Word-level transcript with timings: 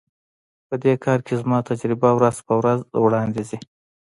په 0.67 0.75
دې 0.83 0.93
کار 1.03 1.19
کې 1.25 1.33
زما 1.41 1.57
تجربه 1.69 2.09
ورځ 2.13 2.37
په 2.47 2.53
ورځ 2.59 2.79
وړاندي 3.03 3.43
ځي. 3.49 3.59